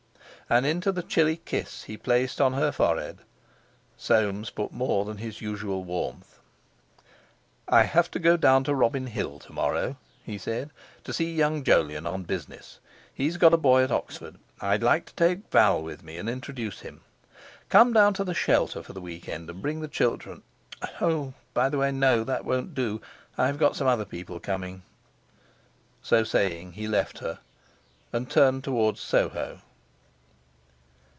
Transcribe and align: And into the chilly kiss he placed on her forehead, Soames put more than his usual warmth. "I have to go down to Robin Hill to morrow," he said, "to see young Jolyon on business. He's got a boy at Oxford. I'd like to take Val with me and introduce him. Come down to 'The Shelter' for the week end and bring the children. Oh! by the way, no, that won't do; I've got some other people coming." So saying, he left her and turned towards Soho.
And 0.49 0.65
into 0.65 0.91
the 0.91 1.01
chilly 1.01 1.37
kiss 1.45 1.83
he 1.83 1.95
placed 1.95 2.41
on 2.41 2.51
her 2.51 2.73
forehead, 2.73 3.19
Soames 3.95 4.49
put 4.49 4.73
more 4.73 5.05
than 5.05 5.19
his 5.19 5.39
usual 5.39 5.85
warmth. 5.85 6.39
"I 7.69 7.83
have 7.83 8.11
to 8.11 8.19
go 8.19 8.35
down 8.35 8.65
to 8.65 8.75
Robin 8.75 9.07
Hill 9.07 9.39
to 9.39 9.53
morrow," 9.53 9.95
he 10.25 10.37
said, 10.37 10.71
"to 11.05 11.13
see 11.13 11.33
young 11.33 11.63
Jolyon 11.63 12.05
on 12.05 12.23
business. 12.23 12.81
He's 13.13 13.37
got 13.37 13.53
a 13.53 13.57
boy 13.57 13.85
at 13.85 13.93
Oxford. 13.93 14.35
I'd 14.59 14.83
like 14.83 15.05
to 15.05 15.15
take 15.15 15.49
Val 15.51 15.81
with 15.81 16.03
me 16.03 16.17
and 16.17 16.29
introduce 16.29 16.81
him. 16.81 16.99
Come 17.69 17.93
down 17.93 18.13
to 18.15 18.25
'The 18.25 18.33
Shelter' 18.33 18.83
for 18.83 18.91
the 18.91 18.99
week 18.99 19.29
end 19.29 19.49
and 19.49 19.61
bring 19.61 19.79
the 19.79 19.87
children. 19.87 20.41
Oh! 20.99 21.33
by 21.53 21.69
the 21.69 21.77
way, 21.77 21.93
no, 21.93 22.25
that 22.25 22.43
won't 22.43 22.75
do; 22.75 22.99
I've 23.37 23.57
got 23.57 23.77
some 23.77 23.87
other 23.87 24.03
people 24.03 24.41
coming." 24.41 24.83
So 26.01 26.25
saying, 26.25 26.73
he 26.73 26.89
left 26.89 27.19
her 27.19 27.39
and 28.11 28.29
turned 28.29 28.65
towards 28.65 28.99
Soho. 28.99 29.61